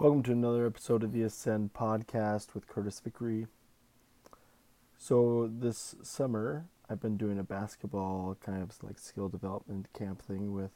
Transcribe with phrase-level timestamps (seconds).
[0.00, 3.48] Welcome to another episode of the Ascend podcast with Curtis Vickery.
[4.96, 10.54] So, this summer, I've been doing a basketball kind of like skill development camp thing
[10.54, 10.70] with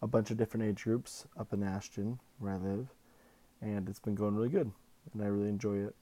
[0.00, 2.94] a bunch of different age groups up in Ashton, where I live,
[3.60, 4.70] and it's been going really good,
[5.12, 5.96] and I really enjoy it.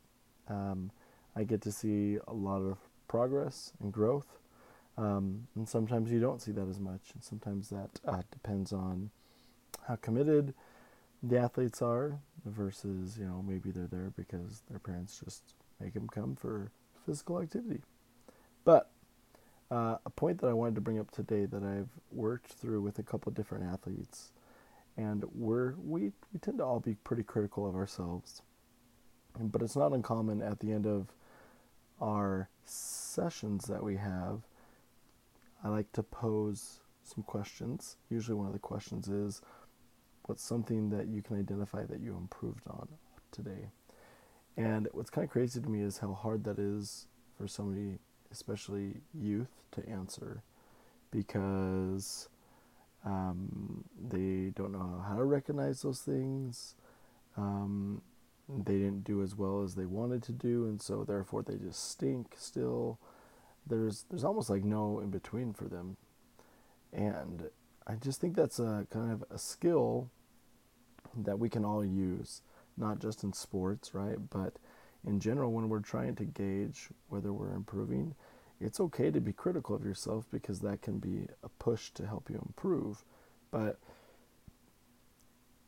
[0.46, 0.90] Um,
[1.34, 2.76] I get to see a lot of
[3.08, 4.38] progress and growth,
[4.98, 9.08] um, and sometimes you don't see that as much, and sometimes that uh, depends on
[9.88, 10.52] how committed
[11.22, 16.08] the athletes are versus you know maybe they're there because their parents just make them
[16.08, 16.70] come for
[17.06, 17.80] physical activity.
[18.64, 18.90] But
[19.70, 22.98] uh, a point that i wanted to bring up today that i've worked through with
[22.98, 24.32] a couple different athletes
[24.96, 28.42] and we're we, we tend to all be pretty critical of ourselves
[29.38, 31.12] but it's not uncommon at the end of
[32.00, 34.40] our sessions that we have
[35.62, 36.80] i like to pose
[37.10, 37.96] some questions.
[38.08, 39.40] Usually one of the questions is
[40.30, 42.86] what's something that you can identify that you improved on
[43.32, 43.72] today.
[44.56, 47.98] And what's kind of crazy to me is how hard that is for somebody,
[48.30, 50.44] especially youth, to answer
[51.10, 52.28] because
[53.04, 56.76] um, they don't know how to recognize those things.
[57.36, 58.00] Um,
[58.48, 61.90] they didn't do as well as they wanted to do, and so therefore they just
[61.90, 63.00] stink still.
[63.66, 65.96] There's there's almost like no in between for them,
[66.92, 67.50] and
[67.84, 70.10] I just think that's a kind of a skill
[71.16, 72.42] that we can all use,
[72.76, 74.18] not just in sports, right?
[74.30, 74.54] But
[75.06, 78.14] in general, when we're trying to gauge whether we're improving,
[78.60, 82.28] it's okay to be critical of yourself because that can be a push to help
[82.28, 83.04] you improve.
[83.50, 83.78] But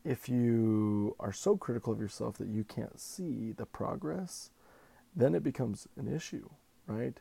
[0.05, 4.51] if you are so critical of yourself that you can't see the progress,
[5.15, 6.49] then it becomes an issue,
[6.87, 7.19] right?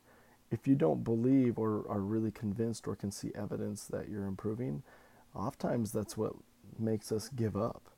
[0.50, 4.83] If you don't believe or are really convinced or can see evidence that you're improving,
[5.34, 6.34] oftentimes that's what
[6.78, 7.92] makes us give up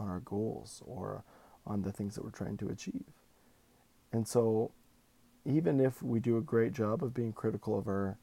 [0.00, 1.24] on our goals or
[1.66, 3.04] on the things that we're trying to achieve.
[4.12, 4.72] And so,
[5.44, 8.18] even if we do a great job of being critical of our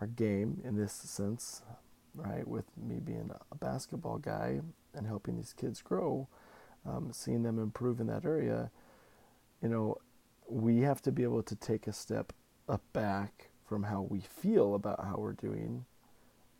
[0.00, 1.62] our game in this sense,
[2.14, 4.60] right, with me being a basketball guy
[4.94, 6.28] and helping these kids grow,
[6.84, 8.70] um, seeing them improve in that area,
[9.62, 9.96] you know,
[10.48, 12.32] we have to be able to take a step
[12.68, 15.86] up back from how we feel about how we're doing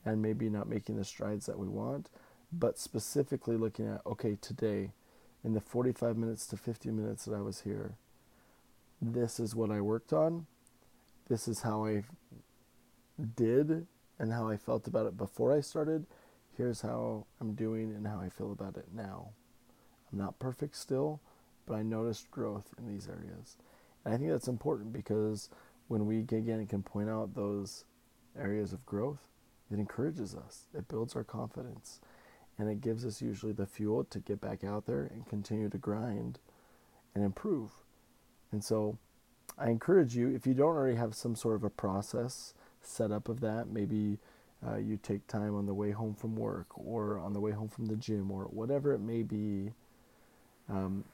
[0.05, 2.09] and maybe not making the strides that we want
[2.53, 4.91] but specifically looking at okay, today,
[5.45, 7.95] in the 45 minutes to 50 minutes that I was here,
[9.01, 10.47] this is what I worked on.
[11.29, 12.05] This is how I
[13.37, 13.87] did
[14.19, 16.07] and how I felt about it before I started.
[16.57, 19.31] Here's how I'm doing and how I feel about it now.
[20.11, 21.21] I'm not perfect still,
[21.67, 23.57] but I noticed growth in these areas.
[24.05, 25.51] And I think that's important because
[25.89, 27.85] when we again can point out those
[28.39, 29.29] areas of growth,
[29.71, 30.67] it encourages us.
[30.75, 32.01] It builds our confidence
[32.59, 35.79] and it gives us usually the fuel to get back out there and continue to
[35.79, 36.39] grind
[37.15, 37.71] and improve.
[38.51, 38.99] And so
[39.59, 43.29] I encourage you, if you don't already have some sort of a process set up
[43.29, 44.19] of that, maybe
[44.67, 47.69] uh, you take time on the way home from work or on the way home
[47.69, 49.73] from the gym or whatever it may be.
[50.69, 51.05] Um,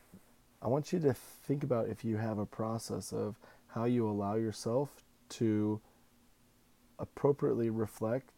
[0.61, 3.37] I want you to think about if you have a process of
[3.69, 5.81] how you allow yourself to
[6.99, 8.31] appropriately reflect,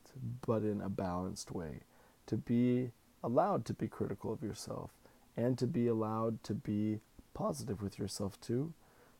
[0.46, 1.80] but in a balanced way
[2.26, 2.90] to be
[3.22, 4.90] allowed to be critical of yourself
[5.36, 7.00] and to be allowed to be
[7.32, 8.72] positive with yourself too,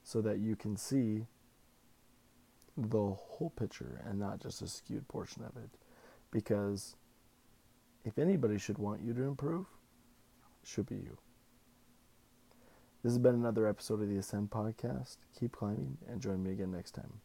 [0.03, 1.27] so that you can see
[2.77, 5.71] the whole picture and not just a skewed portion of it.
[6.31, 6.97] Because
[8.05, 9.67] if anybody should want you to improve,
[10.63, 11.19] it should be you.
[13.03, 15.19] This has been another episode of the Ascend Podcast.
[15.39, 17.21] Keep climbing and join me again next time.